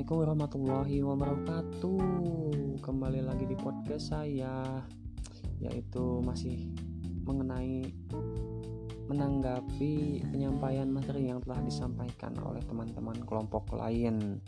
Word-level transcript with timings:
Assalamualaikum 0.00 0.32
warahmatullahi 0.32 0.98
wabarakatuh. 1.04 2.00
Kembali 2.80 3.20
lagi 3.20 3.44
di 3.44 3.52
podcast 3.52 4.16
saya 4.16 4.80
Yaitu 5.60 6.24
masih 6.24 6.72
mengenai 7.28 7.84
Menanggapi 9.12 10.24
penyampaian 10.24 10.88
materi 10.88 11.28
yang 11.28 11.44
telah 11.44 11.60
disampaikan 11.60 12.32
oleh 12.40 12.64
teman-teman 12.64 13.20
kelompok 13.28 13.76
lain. 13.76 14.40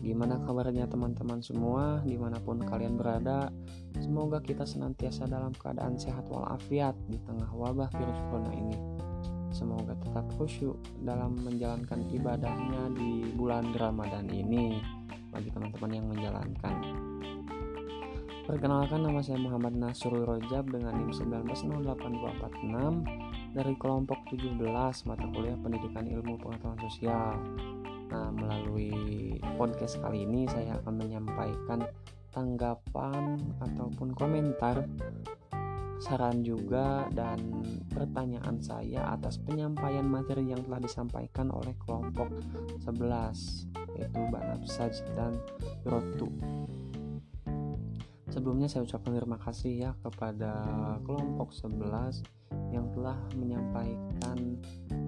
Gimana 0.00 0.40
kabarnya 0.40 0.88
teman-teman 0.88 1.44
semua? 1.44 2.00
Di 2.00 2.16
mana 2.16 2.40
pun 2.40 2.64
kalian 2.64 2.96
berada 2.96 3.52
Semoga 4.00 4.40
kita 4.40 4.64
senantiasa 4.64 5.28
dalam 5.28 5.52
keadaan 5.52 6.00
sehat 6.00 6.24
walafiat 6.32 6.96
Di 7.04 7.20
tengah 7.20 7.52
wabah 7.52 7.92
virus 7.92 8.16
corona 8.32 8.56
ini 8.56 8.96
Semoga 9.54 9.94
tetap 9.98 10.26
khusyuk 10.36 10.76
dalam 11.02 11.38
menjalankan 11.42 12.06
ibadahnya 12.10 12.90
di 12.94 13.34
bulan 13.34 13.74
Ramadan 13.74 14.30
ini 14.30 14.78
bagi 15.30 15.50
teman-teman 15.52 15.92
yang 15.92 16.06
menjalankan. 16.08 16.74
Perkenalkan 18.46 19.02
nama 19.02 19.18
saya 19.26 19.42
Muhammad 19.42 19.74
Nasrul 19.74 20.22
Rojab 20.22 20.70
dengan 20.70 21.02
NIM 21.02 21.10
1908246 21.10 23.58
dari 23.58 23.74
kelompok 23.74 24.22
17 24.30 24.62
mata 25.10 25.26
kuliah 25.34 25.58
Pendidikan 25.58 26.06
Ilmu 26.06 26.38
Pengetahuan 26.38 26.78
Sosial. 26.78 27.42
Nah, 28.06 28.30
melalui 28.30 29.34
podcast 29.58 29.98
kali 29.98 30.22
ini 30.22 30.46
saya 30.46 30.78
akan 30.78 30.94
menyampaikan 30.94 31.90
tanggapan 32.30 33.34
ataupun 33.58 34.14
komentar 34.14 34.86
saran 36.02 36.44
juga 36.44 37.08
dan 37.12 37.40
pertanyaan 37.92 38.60
saya 38.60 39.16
atas 39.16 39.40
penyampaian 39.40 40.04
materi 40.04 40.52
yang 40.52 40.60
telah 40.64 40.80
disampaikan 40.80 41.48
oleh 41.48 41.72
kelompok 41.82 42.28
11 42.84 43.96
yaitu 43.96 44.20
Banapsaj 44.28 44.92
dan 45.16 45.40
Rotu. 45.88 46.28
Sebelumnya 48.28 48.68
saya 48.68 48.84
ucapkan 48.84 49.16
terima 49.16 49.40
kasih 49.40 49.72
ya 49.88 49.90
kepada 50.04 50.52
kelompok 51.08 51.56
11 51.56 52.20
yang 52.68 52.92
telah 52.92 53.16
menyampaikan 53.32 54.60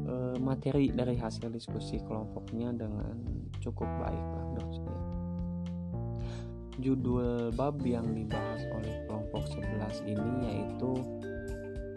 e, 0.09 0.15
materi 0.41 0.89
dari 0.89 1.19
hasil 1.19 1.53
diskusi 1.53 2.01
kelompoknya 2.01 2.73
dengan 2.73 3.21
cukup 3.61 3.91
baik 4.01 4.27
lah 4.33 4.47
saya. 4.73 5.03
Judul 6.79 7.51
bab 7.59 7.83
yang 7.83 8.07
dibahas 8.15 8.63
oleh 8.71 9.03
kelompok 9.11 9.51
11 9.51 10.15
ini 10.15 10.38
yaitu 10.79 10.95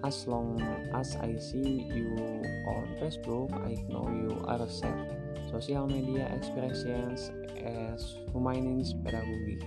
As 0.01 0.25
long 0.25 0.57
as 0.97 1.13
I 1.21 1.37
see 1.37 1.85
you 1.85 2.17
on 2.65 2.89
Facebook, 2.97 3.53
I 3.53 3.77
know 3.85 4.09
you 4.09 4.33
are 4.49 4.65
safe. 4.65 4.97
Social 5.53 5.85
media 5.85 6.25
expressions 6.33 7.29
as 7.61 8.17
humanist 8.33 8.97
pedagogic 9.05 9.61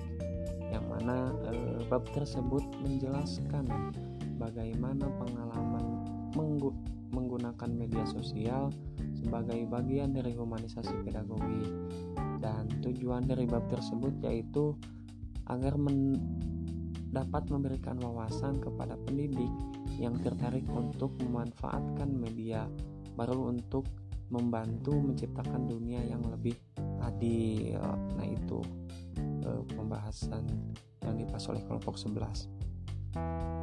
yang 0.75 0.91
mana 0.91 1.31
e, 1.47 1.87
bab 1.87 2.03
tersebut 2.11 2.67
menjelaskan 2.83 3.95
bagaimana 4.43 5.07
pengalaman 5.23 6.03
menggu 6.35 6.75
menggunakan 7.15 7.71
media 7.71 8.03
sosial 8.11 8.75
sebagai 9.15 9.71
bagian 9.71 10.19
dari 10.19 10.35
humanisasi 10.35 10.99
pedagogi 11.07 11.63
dan 12.43 12.67
tujuan 12.83 13.23
dari 13.23 13.47
bab 13.47 13.71
tersebut 13.71 14.19
yaitu 14.27 14.75
agar 15.47 15.79
men 15.79 16.19
dapat 17.15 17.47
memberikan 17.47 17.95
wawasan 18.03 18.59
kepada 18.59 18.99
pendidik 19.07 19.51
yang 20.03 20.19
tertarik 20.19 20.67
untuk 20.75 21.15
memanfaatkan 21.23 22.11
media 22.11 22.67
baru 23.15 23.55
untuk 23.55 23.87
membantu 24.35 24.99
menciptakan 24.99 25.71
dunia 25.71 26.03
yang 26.03 26.21
lebih 26.27 26.59
adil. 26.99 27.79
Nah, 28.19 28.27
itu 28.27 28.59
eh, 29.47 29.63
pembahasan 29.79 30.43
yang 31.07 31.15
dibahas 31.15 31.47
oleh 31.47 31.63
kelompok 31.71 31.95
11. 31.95 32.51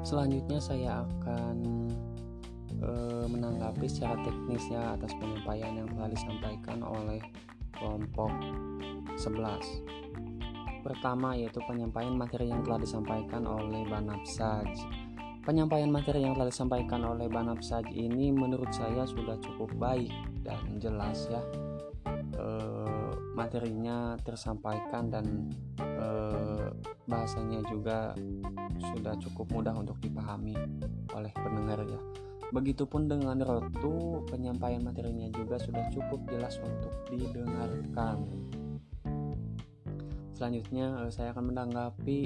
Selanjutnya 0.08 0.64
saya 0.64 1.04
akan 1.04 1.58
eh, 2.80 3.26
menanggapi 3.28 3.86
secara 3.92 4.16
teknis 4.24 4.64
ya 4.72 4.96
atas 4.96 5.12
penyampaian 5.20 5.84
yang 5.84 5.90
telah 5.92 6.08
disampaikan 6.08 6.80
oleh 6.80 7.20
kelompok 7.76 8.32
11. 9.20 10.01
Pertama 10.82 11.38
yaitu 11.38 11.62
penyampaian 11.70 12.18
materi 12.18 12.50
yang 12.50 12.66
telah 12.66 12.82
disampaikan 12.82 13.46
oleh 13.46 13.86
Banapsaj. 13.86 14.70
Penyampaian 15.42 15.90
materi 15.90 16.22
yang 16.22 16.38
telah 16.38 16.50
disampaikan 16.50 17.02
oleh 17.06 17.26
Banapsaj 17.30 17.90
ini 17.94 18.30
menurut 18.30 18.70
saya 18.74 19.06
sudah 19.06 19.38
cukup 19.42 19.74
baik 19.78 20.14
dan 20.42 20.82
jelas 20.82 21.30
ya. 21.30 21.42
E, 22.38 22.48
materinya 23.38 24.18
tersampaikan 24.22 25.10
dan 25.10 25.50
e, 25.82 26.10
bahasanya 27.06 27.62
juga 27.70 28.14
sudah 28.94 29.18
cukup 29.22 29.50
mudah 29.54 29.74
untuk 29.78 29.98
dipahami 30.02 30.58
oleh 31.14 31.34
pendengar 31.34 31.86
ya. 31.86 32.02
Begitupun 32.52 33.08
dengan 33.08 33.40
Rotu, 33.40 34.28
penyampaian 34.28 34.84
materinya 34.84 35.32
juga 35.32 35.56
sudah 35.56 35.88
cukup 35.88 36.20
jelas 36.28 36.60
untuk 36.60 36.92
didengarkan 37.08 38.28
selanjutnya 40.42 41.06
eh, 41.06 41.12
saya 41.14 41.38
akan 41.38 41.54
menanggapi 41.54 42.26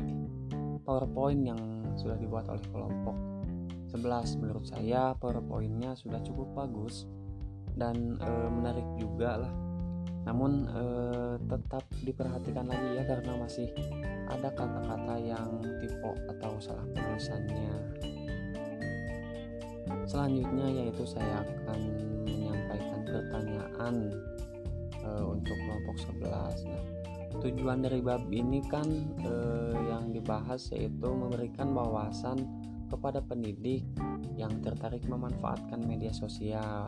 PowerPoint 0.87 1.51
yang 1.51 1.59
sudah 1.99 2.15
dibuat 2.15 2.47
oleh 2.47 2.63
kelompok 2.71 3.11
11 3.91 4.39
menurut 4.39 4.63
saya 4.63 5.11
PowerPointnya 5.19 5.99
sudah 5.99 6.23
cukup 6.23 6.47
bagus 6.55 7.03
dan 7.75 8.15
e, 8.19 8.31
menarik 8.51 8.87
juga 8.95 9.39
lah. 9.39 9.53
Namun 10.27 10.67
e, 10.67 10.83
tetap 11.43 11.83
diperhatikan 12.03 12.71
lagi 12.71 12.99
ya 12.99 13.03
karena 13.07 13.35
masih 13.39 13.71
ada 14.31 14.51
kata-kata 14.51 15.15
yang 15.19 15.59
tipe 15.79 16.11
atau 16.27 16.59
salah 16.59 16.87
penulisannya. 16.91 17.75
Selanjutnya 20.07 20.67
yaitu 20.71 21.03
saya 21.07 21.43
akan 21.43 21.79
menyampaikan 22.27 22.99
pertanyaan 23.07 23.95
e, 25.03 25.09
untuk 25.23 25.55
kelompok 25.55 25.95
11 26.19 26.67
nah 26.67 27.04
tujuan 27.41 27.83
dari 27.83 27.99
bab 27.99 28.27
ini 28.31 28.61
kan 28.65 28.87
eh, 29.23 29.75
yang 29.89 30.11
dibahas 30.15 30.71
yaitu 30.71 31.07
memberikan 31.09 31.73
wawasan 31.75 32.43
kepada 32.89 33.19
pendidik 33.19 33.83
yang 34.37 34.51
tertarik 34.61 35.03
memanfaatkan 35.09 35.81
media 35.83 36.13
sosial. 36.13 36.87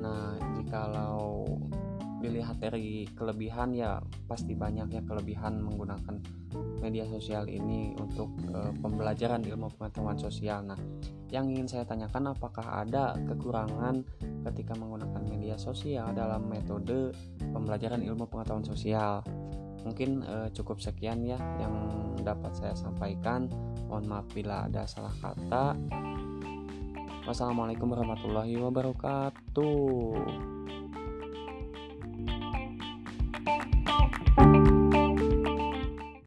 Nah, 0.00 0.36
jikalau 0.58 1.46
dilihat 2.24 2.56
dari 2.56 3.04
kelebihan 3.12 3.76
ya 3.76 4.00
pasti 4.24 4.56
banyak 4.56 4.88
ya 4.96 5.02
kelebihan 5.04 5.60
menggunakan 5.60 6.24
media 6.80 7.04
sosial 7.04 7.44
ini 7.52 7.92
untuk 8.00 8.32
e, 8.48 8.72
pembelajaran 8.80 9.44
ilmu 9.44 9.68
pengetahuan 9.76 10.16
sosial. 10.16 10.64
Nah, 10.64 10.78
yang 11.34 11.50
ingin 11.50 11.66
saya 11.66 11.82
tanyakan 11.82 12.30
apakah 12.30 12.86
ada 12.86 13.18
kekurangan 13.26 14.06
ketika 14.46 14.78
menggunakan 14.78 15.18
media 15.26 15.58
sosial 15.58 16.14
dalam 16.14 16.46
metode 16.46 17.10
pembelajaran 17.50 18.06
ilmu 18.06 18.30
pengetahuan 18.30 18.62
sosial? 18.62 19.18
Mungkin 19.82 20.22
e, 20.22 20.54
cukup 20.54 20.78
sekian 20.78 21.26
ya 21.26 21.34
yang 21.58 21.74
dapat 22.22 22.54
saya 22.54 22.78
sampaikan. 22.78 23.50
Mohon 23.90 24.04
maaf 24.06 24.26
bila 24.30 24.70
ada 24.70 24.86
salah 24.86 25.10
kata. 25.18 25.74
Wassalamualaikum 27.26 27.90
warahmatullahi 27.90 28.54
wabarakatuh. 28.54 30.14